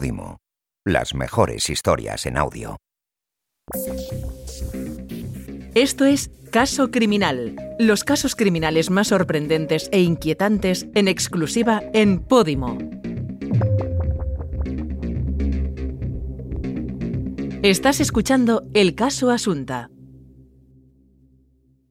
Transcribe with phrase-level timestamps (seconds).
[0.00, 0.38] Podimo.
[0.86, 2.78] Las mejores historias en audio.
[5.74, 12.78] Esto es Caso Criminal, los casos criminales más sorprendentes e inquietantes en exclusiva en Podimo.
[17.62, 19.90] Estás escuchando el caso Asunta.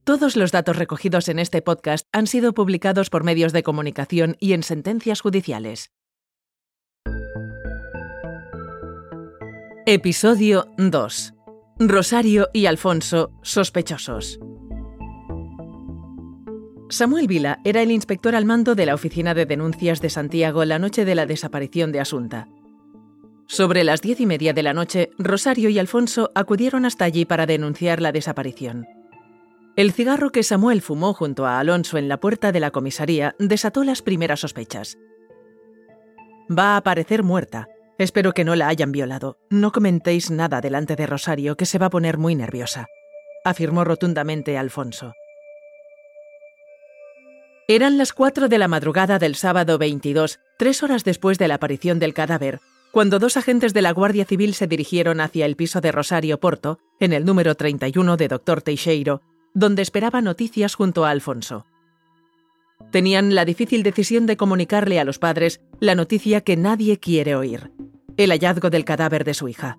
[0.03, 4.53] Todos los datos recogidos en este podcast han sido publicados por medios de comunicación y
[4.53, 5.91] en sentencias judiciales.
[9.91, 11.33] Episodio 2.
[11.79, 14.39] Rosario y Alfonso, sospechosos.
[16.89, 20.77] Samuel Vila era el inspector al mando de la Oficina de Denuncias de Santiago la
[20.77, 22.47] noche de la desaparición de Asunta.
[23.47, 27.47] Sobre las diez y media de la noche, Rosario y Alfonso acudieron hasta allí para
[27.47, 28.85] denunciar la desaparición.
[29.75, 33.83] El cigarro que Samuel fumó junto a Alonso en la puerta de la comisaría desató
[33.83, 34.99] las primeras sospechas.
[36.47, 39.37] Va a aparecer muerta, Espero que no la hayan violado.
[39.49, 42.87] No comentéis nada delante de Rosario, que se va a poner muy nerviosa,
[43.43, 45.13] afirmó rotundamente Alfonso.
[47.67, 51.99] Eran las cuatro de la madrugada del sábado 22, tres horas después de la aparición
[51.99, 52.61] del cadáver,
[52.93, 56.79] cuando dos agentes de la Guardia Civil se dirigieron hacia el piso de Rosario Porto,
[57.01, 58.61] en el número 31 de Dr.
[58.61, 59.21] Teixeiro,
[59.53, 61.65] donde esperaba noticias junto a Alfonso.
[62.91, 67.71] Tenían la difícil decisión de comunicarle a los padres la noticia que nadie quiere oír
[68.19, 69.77] el hallazgo del cadáver de su hija.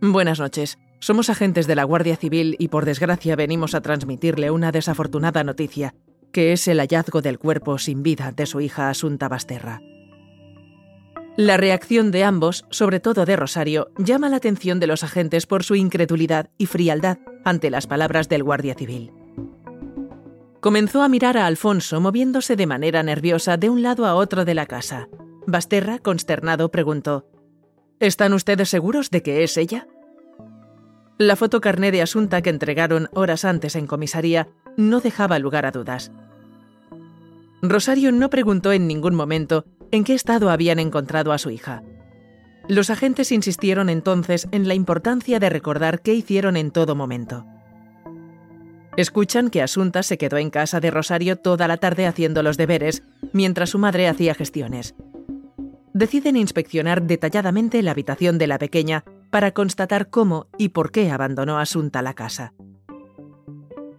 [0.00, 0.78] Buenas noches.
[0.98, 5.94] Somos agentes de la Guardia Civil y por desgracia venimos a transmitirle una desafortunada noticia,
[6.32, 9.82] que es el hallazgo del cuerpo sin vida de su hija Asunta Basterra.
[11.36, 15.64] La reacción de ambos, sobre todo de Rosario, llama la atención de los agentes por
[15.64, 19.12] su incredulidad y frialdad ante las palabras del Guardia Civil.
[20.66, 24.52] Comenzó a mirar a Alfonso moviéndose de manera nerviosa de un lado a otro de
[24.52, 25.08] la casa.
[25.46, 27.24] Basterra, consternado, preguntó
[28.00, 29.86] ¿Están ustedes seguros de que es ella?
[31.18, 35.70] La foto carné de Asunta que entregaron horas antes en comisaría no dejaba lugar a
[35.70, 36.10] dudas.
[37.62, 41.84] Rosario no preguntó en ningún momento en qué estado habían encontrado a su hija.
[42.66, 47.46] Los agentes insistieron entonces en la importancia de recordar qué hicieron en todo momento.
[48.96, 53.02] Escuchan que Asunta se quedó en casa de Rosario toda la tarde haciendo los deberes,
[53.32, 54.94] mientras su madre hacía gestiones
[55.96, 61.58] deciden inspeccionar detalladamente la habitación de la pequeña para constatar cómo y por qué abandonó
[61.58, 62.52] Asunta la casa.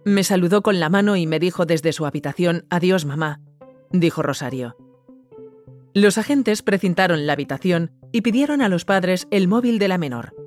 [0.04, 3.40] Me saludó con la mano y me dijo desde su habitación Adiós, mamá,
[3.90, 4.76] dijo Rosario.
[5.92, 10.37] Los agentes precintaron la habitación y pidieron a los padres el móvil de la menor.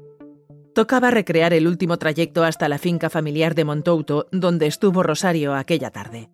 [0.73, 5.91] Tocaba recrear el último trayecto hasta la finca familiar de Montouto, donde estuvo Rosario aquella
[5.91, 6.29] tarde.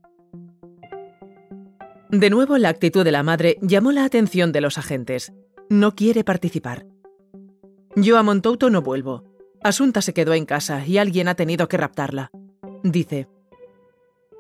[2.10, 5.34] De nuevo, la actitud de la madre llamó la atención de los agentes.
[5.70, 6.86] No quiere participar.
[7.96, 9.24] Yo a Montouto no vuelvo.
[9.64, 12.30] Asunta se quedó en casa y alguien ha tenido que raptarla.
[12.84, 13.28] Dice.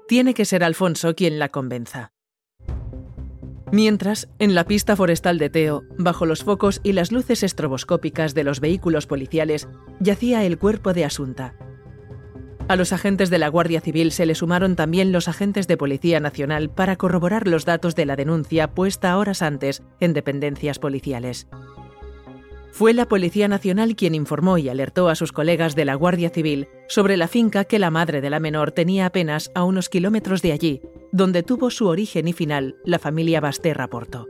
[0.08, 2.14] Tiene que ser Alfonso quien la convenza.
[3.72, 8.44] Mientras, en la pista forestal de Teo, bajo los focos y las luces estroboscópicas de
[8.44, 9.68] los vehículos policiales,
[10.00, 11.54] yacía el cuerpo de Asunta,
[12.70, 16.20] a los agentes de la Guardia Civil se le sumaron también los agentes de Policía
[16.20, 21.48] Nacional para corroborar los datos de la denuncia puesta horas antes en dependencias policiales.
[22.74, 26.68] Fue la Policía Nacional quien informó y alertó a sus colegas de la Guardia Civil
[26.90, 30.52] sobre la finca que la madre de la menor tenía apenas a unos kilómetros de
[30.52, 30.82] allí,
[31.12, 34.28] donde tuvo su origen y final la familia Basterra Porto.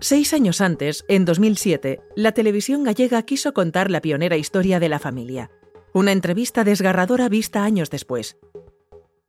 [0.00, 5.00] Seis años antes, en 2007, la televisión gallega quiso contar la pionera historia de la
[5.00, 5.50] familia.
[5.92, 8.38] Una entrevista desgarradora vista años después.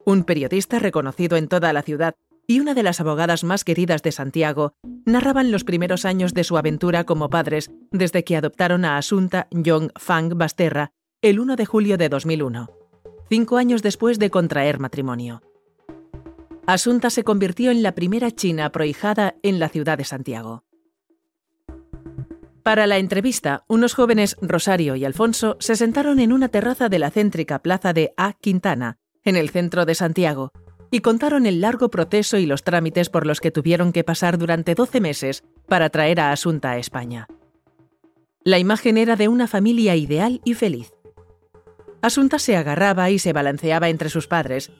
[0.05, 4.11] Un periodista reconocido en toda la ciudad y una de las abogadas más queridas de
[4.11, 4.73] Santiago
[5.05, 9.91] narraban los primeros años de su aventura como padres desde que adoptaron a Asunta Young
[9.95, 12.69] Fang Basterra el 1 de julio de 2001,
[13.29, 15.41] cinco años después de contraer matrimonio.
[16.65, 20.63] Asunta se convirtió en la primera china prohijada en la ciudad de Santiago.
[22.63, 27.09] Para la entrevista, unos jóvenes Rosario y Alfonso se sentaron en una terraza de la
[27.09, 28.33] céntrica plaza de A.
[28.33, 30.51] Quintana, en el centro de Santiago,
[30.91, 34.75] y contaron el largo proceso y los trámites por los que tuvieron que pasar durante
[34.75, 37.27] 12 meses para traer a Asunta a España.
[38.43, 40.91] La imagen era de una familia ideal y feliz.
[42.01, 44.71] Asunta se agarraba y se balanceaba entre sus padres.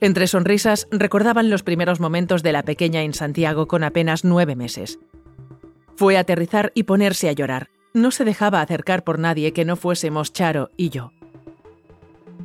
[0.00, 4.98] Entre sonrisas recordaban los primeros momentos de la pequeña en Santiago con apenas nueve meses.
[5.96, 7.68] Fue aterrizar y ponerse a llorar.
[7.92, 11.12] No se dejaba acercar por nadie que no fuésemos Charo y yo.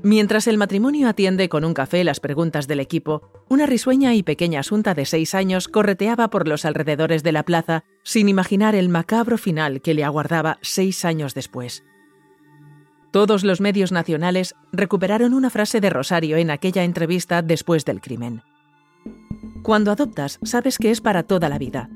[0.02, 4.60] Mientras el matrimonio atiende con un café las preguntas del equipo, una risueña y pequeña
[4.60, 9.38] asunta de seis años correteaba por los alrededores de la plaza sin imaginar el macabro
[9.38, 11.84] final que le aguardaba seis años después.
[13.16, 18.42] Todos los medios nacionales recuperaron una frase de Rosario en aquella entrevista después del crimen.
[19.64, 21.90] Cuando adoptas, sabes que es para toda la vida.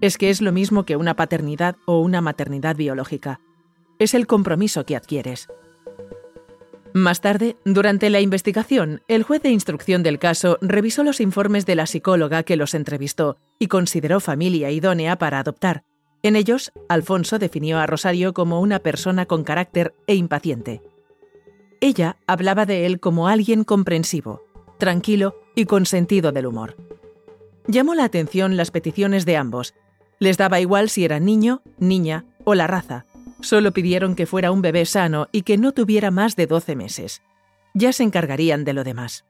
[0.00, 3.40] Es que es lo mismo que una paternidad o una maternidad biológica.
[3.98, 5.48] Es el compromiso que adquieres.
[6.94, 11.74] Más tarde, durante la investigación, el juez de instrucción del caso revisó los informes de
[11.74, 15.84] la psicóloga que los entrevistó y consideró familia idónea para adoptar.
[16.24, 20.82] En ellos, Alfonso definió a Rosario como una persona con carácter e impaciente.
[21.80, 24.42] Ella hablaba de él como alguien comprensivo,
[24.78, 26.76] tranquilo y con sentido del humor.
[27.68, 29.74] Llamó la atención las peticiones de ambos.
[30.18, 33.06] Les daba igual si era niño, niña o la raza,
[33.44, 37.20] Solo pidieron que fuera un bebé sano y que no tuviera más de 12 meses.
[37.74, 39.26] Ya se encargarían de lo demás.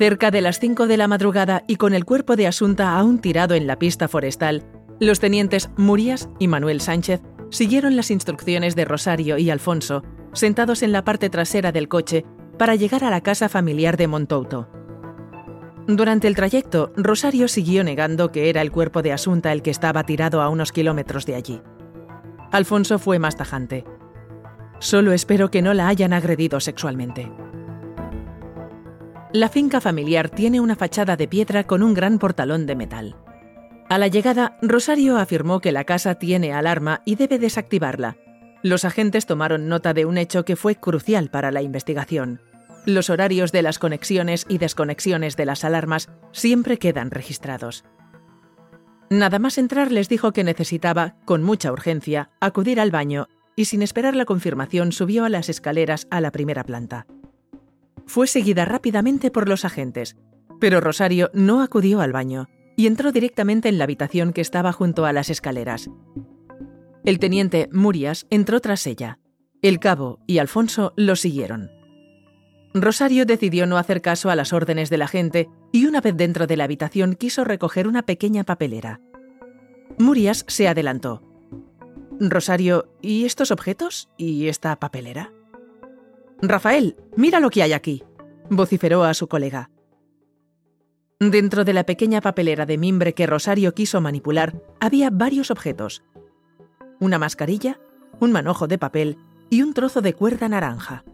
[0.00, 3.54] Cerca de las 5 de la madrugada y con el cuerpo de Asunta aún tirado
[3.54, 4.64] en la pista forestal,
[4.98, 7.20] los tenientes Murias y Manuel Sánchez
[7.50, 10.02] siguieron las instrucciones de Rosario y Alfonso,
[10.32, 12.24] sentados en la parte trasera del coche,
[12.56, 14.70] para llegar a la casa familiar de Montouto.
[15.86, 20.04] Durante el trayecto, Rosario siguió negando que era el cuerpo de Asunta el que estaba
[20.04, 21.60] tirado a unos kilómetros de allí.
[22.52, 23.84] Alfonso fue más tajante.
[24.78, 27.30] Solo espero que no la hayan agredido sexualmente.
[29.32, 33.14] La finca familiar tiene una fachada de piedra con un gran portalón de metal.
[33.88, 38.16] A la llegada, Rosario afirmó que la casa tiene alarma y debe desactivarla.
[38.64, 42.40] Los agentes tomaron nota de un hecho que fue crucial para la investigación.
[42.86, 47.84] Los horarios de las conexiones y desconexiones de las alarmas siempre quedan registrados.
[49.10, 53.82] Nada más entrar les dijo que necesitaba, con mucha urgencia, acudir al baño y sin
[53.82, 57.06] esperar la confirmación subió a las escaleras a la primera planta.
[58.10, 60.16] Fue seguida rápidamente por los agentes,
[60.58, 65.06] pero Rosario no acudió al baño y entró directamente en la habitación que estaba junto
[65.06, 65.88] a las escaleras.
[67.04, 69.20] El teniente Murias entró tras ella.
[69.62, 71.70] El cabo y Alfonso lo siguieron.
[72.74, 76.48] Rosario decidió no hacer caso a las órdenes de la gente y una vez dentro
[76.48, 79.00] de la habitación quiso recoger una pequeña papelera.
[80.00, 81.22] Murias se adelantó.
[82.18, 84.10] Rosario, ¿y estos objetos?
[84.16, 85.30] ¿Y esta papelera?
[86.42, 88.02] Rafael, mira lo que hay aquí,
[88.48, 89.70] vociferó a su colega.
[91.18, 96.02] Dentro de la pequeña papelera de mimbre que Rosario quiso manipular había varios objetos.
[96.98, 97.78] Una mascarilla,
[98.20, 99.18] un manojo de papel
[99.50, 101.04] y un trozo de cuerda naranja.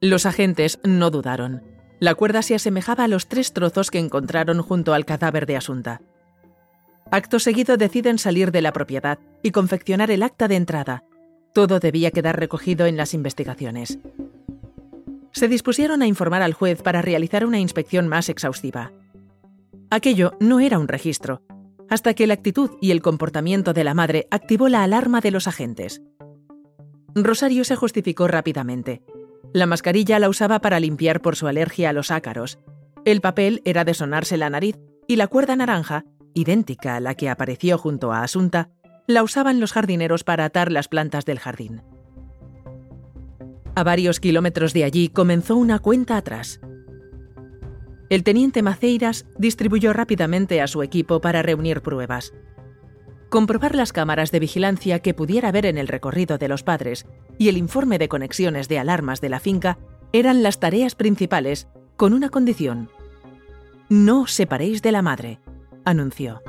[0.00, 1.62] Los agentes no dudaron.
[1.98, 6.02] La cuerda se asemejaba a los tres trozos que encontraron junto al cadáver de Asunta.
[7.10, 11.04] Acto seguido deciden salir de la propiedad y confeccionar el acta de entrada.
[11.54, 14.00] Todo debía quedar recogido en las investigaciones.
[15.30, 18.92] Se dispusieron a informar al juez para realizar una inspección más exhaustiva.
[19.88, 21.42] Aquello no era un registro,
[21.88, 25.46] hasta que la actitud y el comportamiento de la madre activó la alarma de los
[25.46, 26.02] agentes.
[27.14, 29.02] Rosario se justificó rápidamente.
[29.52, 32.58] La mascarilla la usaba para limpiar por su alergia a los ácaros.
[33.04, 34.76] El papel era de sonarse la nariz
[35.06, 36.04] y la cuerda naranja,
[36.34, 38.70] idéntica a la que apareció junto a Asunta,
[39.06, 41.82] la usaban los jardineros para atar las plantas del jardín.
[43.74, 46.60] A varios kilómetros de allí comenzó una cuenta atrás.
[48.08, 52.32] El teniente Maceiras distribuyó rápidamente a su equipo para reunir pruebas.
[53.30, 57.06] Comprobar las cámaras de vigilancia que pudiera haber en el recorrido de los padres
[57.38, 59.78] y el informe de conexiones de alarmas de la finca
[60.12, 62.90] eran las tareas principales, con una condición.
[63.88, 65.40] No separéis de la madre,
[65.84, 66.40] anunció.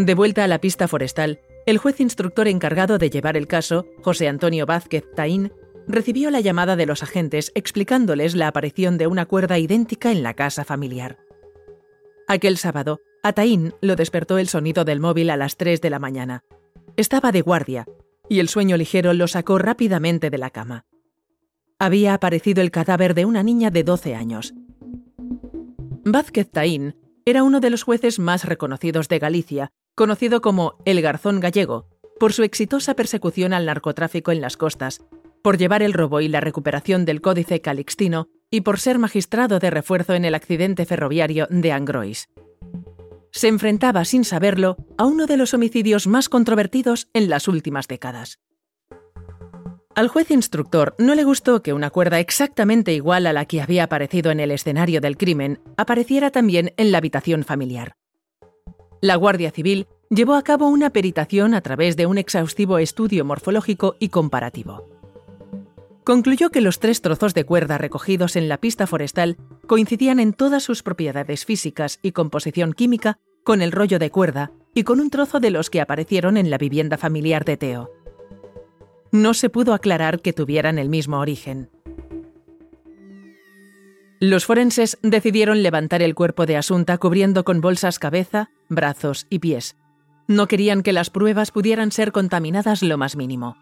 [0.00, 4.28] De vuelta a la pista forestal, el juez instructor encargado de llevar el caso, José
[4.28, 5.52] Antonio Vázquez Taín,
[5.86, 10.32] recibió la llamada de los agentes explicándoles la aparición de una cuerda idéntica en la
[10.32, 11.18] casa familiar.
[12.28, 15.98] Aquel sábado, a Taín lo despertó el sonido del móvil a las 3 de la
[15.98, 16.44] mañana.
[16.96, 17.84] Estaba de guardia
[18.26, 20.86] y el sueño ligero lo sacó rápidamente de la cama.
[21.78, 24.54] Había aparecido el cadáver de una niña de 12 años.
[26.06, 31.40] Vázquez Taín era uno de los jueces más reconocidos de Galicia, conocido como el Garzón
[31.40, 35.02] Gallego, por su exitosa persecución al narcotráfico en las costas,
[35.42, 39.70] por llevar el robo y la recuperación del Códice Calixtino y por ser magistrado de
[39.70, 42.28] refuerzo en el accidente ferroviario de Angrois
[43.32, 48.40] se enfrentaba sin saberlo a uno de los homicidios más controvertidos en las últimas décadas.
[49.94, 53.84] Al juez instructor no le gustó que una cuerda exactamente igual a la que había
[53.84, 57.96] aparecido en el escenario del crimen apareciera también en la habitación familiar.
[59.02, 63.96] La Guardia Civil llevó a cabo una peritación a través de un exhaustivo estudio morfológico
[63.98, 64.86] y comparativo.
[66.04, 70.64] Concluyó que los tres trozos de cuerda recogidos en la pista forestal coincidían en todas
[70.64, 75.40] sus propiedades físicas y composición química con el rollo de cuerda y con un trozo
[75.40, 77.90] de los que aparecieron en la vivienda familiar de Teo.
[79.12, 81.70] No se pudo aclarar que tuvieran el mismo origen.
[84.22, 89.76] Los forenses decidieron levantar el cuerpo de Asunta cubriendo con bolsas cabeza, brazos y pies.
[90.26, 93.56] No querían que las pruebas pudieran ser contaminadas lo más mínimo.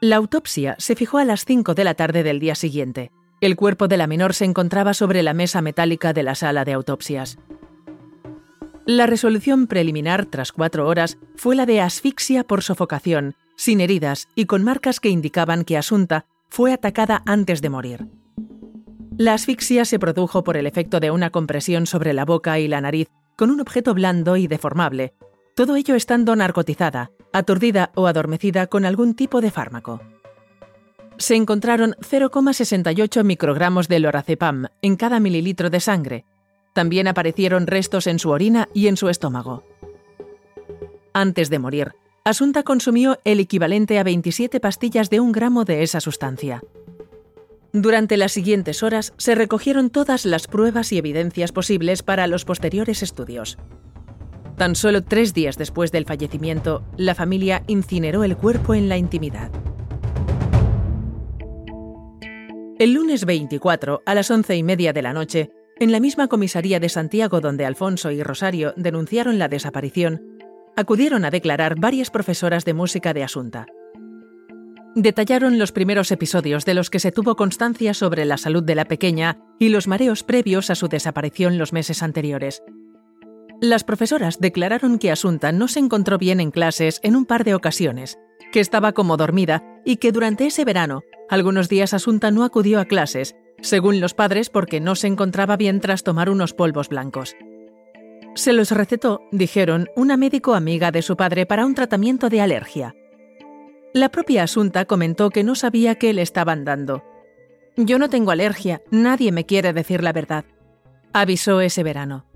[0.00, 3.12] La autopsia se fijó a las 5 de la tarde del día siguiente.
[3.40, 6.72] El cuerpo de la menor se encontraba sobre la mesa metálica de la sala de
[6.72, 7.38] autopsias.
[8.86, 14.46] La resolución preliminar tras cuatro horas fue la de asfixia por sofocación, sin heridas y
[14.46, 18.17] con marcas que indicaban que Asunta fue atacada antes de morir.
[19.18, 22.80] La asfixia se produjo por el efecto de una compresión sobre la boca y la
[22.80, 25.12] nariz con un objeto blando y deformable,
[25.56, 30.00] todo ello estando narcotizada, aturdida o adormecida con algún tipo de fármaco.
[31.16, 36.24] Se encontraron 0,68 microgramos de lorazepam en cada mililitro de sangre.
[36.72, 39.64] También aparecieron restos en su orina y en su estómago.
[41.12, 46.00] Antes de morir, Asunta consumió el equivalente a 27 pastillas de un gramo de esa
[46.00, 46.62] sustancia.
[47.72, 53.02] Durante las siguientes horas se recogieron todas las pruebas y evidencias posibles para los posteriores
[53.02, 53.58] estudios.
[54.56, 59.50] Tan solo tres días después del fallecimiento, la familia incineró el cuerpo en la intimidad.
[62.78, 66.80] El lunes 24, a las once y media de la noche, en la misma comisaría
[66.80, 70.38] de Santiago donde Alfonso y Rosario denunciaron la desaparición,
[70.74, 73.66] acudieron a declarar varias profesoras de música de Asunta
[75.02, 78.84] detallaron los primeros episodios de los que se tuvo constancia sobre la salud de la
[78.84, 82.62] pequeña y los mareos previos a su desaparición los meses anteriores.
[83.60, 87.54] Las profesoras declararon que Asunta no se encontró bien en clases en un par de
[87.54, 88.18] ocasiones,
[88.52, 92.84] que estaba como dormida y que durante ese verano, algunos días Asunta no acudió a
[92.84, 97.34] clases, según los padres porque no se encontraba bien tras tomar unos polvos blancos.
[98.34, 102.94] Se los recetó, dijeron, una médico amiga de su padre para un tratamiento de alergia.
[103.94, 107.02] La propia Asunta comentó que no sabía qué le estaban dando.
[107.76, 110.44] Yo no tengo alergia, nadie me quiere decir la verdad,
[111.12, 112.26] avisó ese verano.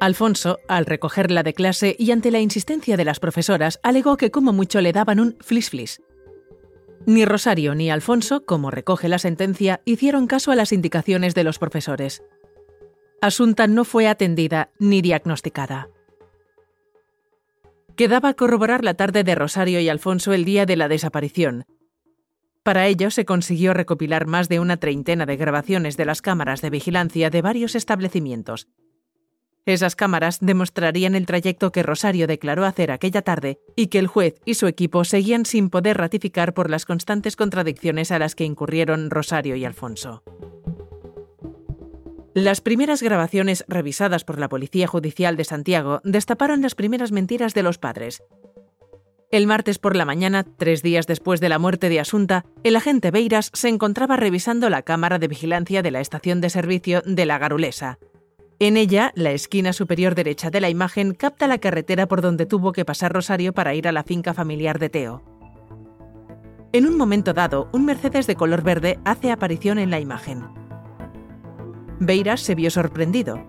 [0.00, 4.52] Alfonso, al recogerla de clase y ante la insistencia de las profesoras, alegó que como
[4.52, 6.02] mucho le daban un flis-flis.
[7.06, 11.58] Ni Rosario ni Alfonso, como recoge la sentencia, hicieron caso a las indicaciones de los
[11.58, 12.22] profesores.
[13.20, 15.88] Asunta no fue atendida ni diagnosticada.
[18.00, 21.66] Quedaba corroborar la tarde de Rosario y Alfonso el día de la desaparición.
[22.62, 26.70] Para ello se consiguió recopilar más de una treintena de grabaciones de las cámaras de
[26.70, 28.68] vigilancia de varios establecimientos.
[29.66, 34.40] Esas cámaras demostrarían el trayecto que Rosario declaró hacer aquella tarde y que el juez
[34.46, 39.10] y su equipo seguían sin poder ratificar por las constantes contradicciones a las que incurrieron
[39.10, 40.22] Rosario y Alfonso.
[42.34, 47.64] Las primeras grabaciones revisadas por la Policía Judicial de Santiago destaparon las primeras mentiras de
[47.64, 48.22] los padres.
[49.32, 53.10] El martes por la mañana, tres días después de la muerte de Asunta, el agente
[53.10, 57.38] Beiras se encontraba revisando la cámara de vigilancia de la estación de servicio de la
[57.38, 57.98] Garulesa.
[58.60, 62.72] En ella, la esquina superior derecha de la imagen capta la carretera por donde tuvo
[62.72, 65.22] que pasar Rosario para ir a la finca familiar de Teo.
[66.72, 70.44] En un momento dado, un Mercedes de color verde hace aparición en la imagen.
[72.00, 73.46] Beiras se vio sorprendido.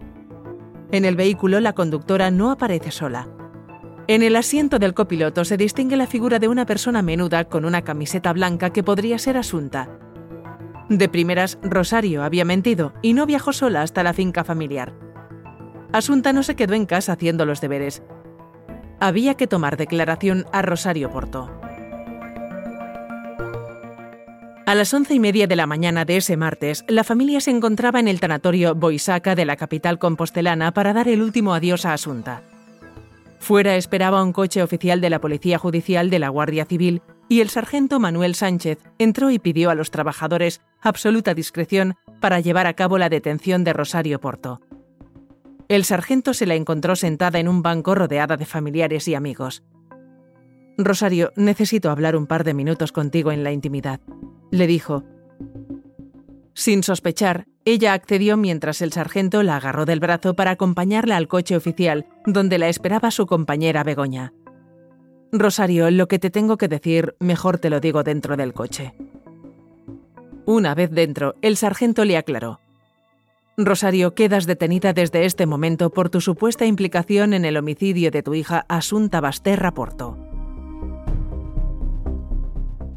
[0.92, 3.30] En el vehículo la conductora no aparece sola.
[4.08, 7.84] En el asiento del copiloto se distingue la figura de una persona menuda con una
[7.84, 9.90] camiseta blanca que podría ser Asunta.
[10.90, 14.94] De primeras, Rosario había mentido y no viajó sola hasta la finca familiar.
[15.94, 18.04] Asunta no se quedó en casa haciendo los deberes.
[19.00, 21.50] Había que tomar declaración a Rosario Porto.
[24.66, 28.00] A las once y media de la mañana de ese martes, la familia se encontraba
[28.00, 32.44] en el tanatorio Boisaca de la capital compostelana para dar el último adiós a Asunta.
[33.40, 37.50] Fuera esperaba un coche oficial de la Policía Judicial de la Guardia Civil y el
[37.50, 43.00] sargento Manuel Sánchez entró y pidió a los trabajadores absoluta discreción para llevar a cabo
[43.00, 44.62] la detención de Rosario Porto.
[45.70, 49.64] El sargento se la encontró sentada en un banco rodeada de familiares y amigos.
[50.78, 54.02] Rosario, necesito hablar un par de minutos contigo en la intimidad
[54.52, 55.04] le dijo.
[56.54, 61.56] Sin sospechar, ella accedió mientras el sargento la agarró del brazo para acompañarla al coche
[61.56, 64.34] oficial, donde la esperaba su compañera Begoña.
[65.32, 68.94] Rosario, lo que te tengo que decir, mejor te lo digo dentro del coche.
[70.46, 72.60] Una vez dentro, el sargento le aclaró.
[73.58, 78.34] Rosario, quedas detenida desde este momento por tu supuesta implicación en el homicidio de tu
[78.34, 80.31] hija Asunta Basterra Porto.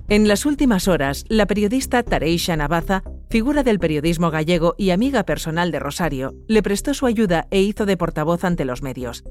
[0.09, 5.71] En las últimas horas, la periodista Tareisha Navaza, figura del periodismo gallego y amiga personal
[5.71, 9.25] de Rosario, le prestó su ayuda e hizo de portavoz ante los medios.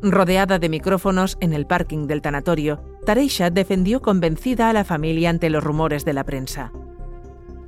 [0.00, 5.50] Rodeada de micrófonos en el parking del tanatorio, Tareisha defendió convencida a la familia ante
[5.50, 6.72] los rumores de la prensa.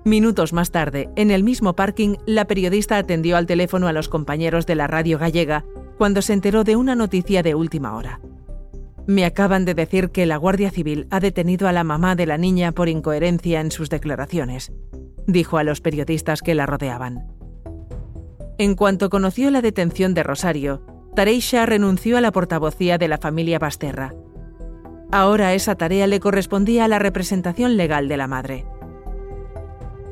[0.06, 4.64] Minutos más tarde, en el mismo parking, la periodista atendió al teléfono a los compañeros
[4.64, 5.66] de la radio gallega
[5.98, 8.20] cuando se enteró de una noticia de última hora.
[9.06, 12.38] Me acaban de decir que la Guardia Civil ha detenido a la mamá de la
[12.38, 14.72] niña por incoherencia en sus declaraciones,
[15.26, 17.28] dijo a los periodistas que la rodeaban.
[18.58, 20.82] En cuanto conoció la detención de Rosario,
[21.14, 24.12] Tareisha renunció a la portavocía de la familia Basterra.
[25.12, 28.66] Ahora esa tarea le correspondía a la representación legal de la madre.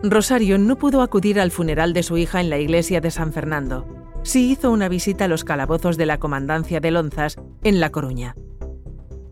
[0.04, 3.86] Rosario no pudo acudir al funeral de su hija en la iglesia de San Fernando.
[4.22, 8.34] Sí hizo una visita a los calabozos de la comandancia de Lonzas, en La Coruña.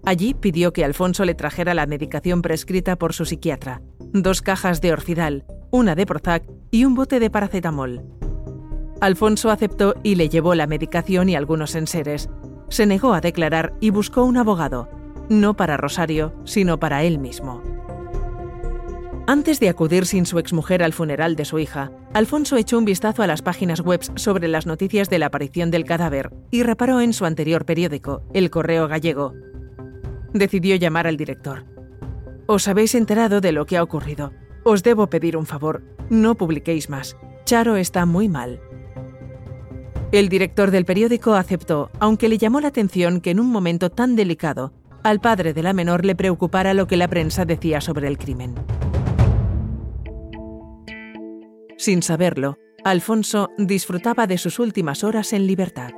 [0.04, 3.82] Allí pidió que Alfonso le trajera la medicación prescrita por su psiquiatra,
[4.12, 8.02] dos cajas de Orfidal, una de Prozac y un bote de paracetamol.
[9.00, 12.28] Alfonso aceptó y le llevó la medicación y algunos enseres.
[12.68, 14.88] Se negó a declarar y buscó un abogado,
[15.28, 17.62] no para Rosario, sino para él mismo.
[19.26, 23.22] Antes de acudir sin su exmujer al funeral de su hija, Alfonso echó un vistazo
[23.22, 27.12] a las páginas web sobre las noticias de la aparición del cadáver y reparó en
[27.12, 29.32] su anterior periódico, El Correo Gallego.
[30.32, 31.64] Decidió llamar al director.
[32.46, 34.32] Os habéis enterado de lo que ha ocurrido.
[34.64, 35.82] Os debo pedir un favor.
[36.10, 37.16] No publiquéis más.
[37.44, 38.60] Charo está muy mal.
[40.12, 44.14] El director del periódico aceptó, aunque le llamó la atención que en un momento tan
[44.14, 44.72] delicado,
[45.02, 48.54] al padre de la menor le preocupara lo que la prensa decía sobre el crimen.
[51.78, 55.90] Sin saberlo, Alfonso disfrutaba de sus últimas horas en libertad.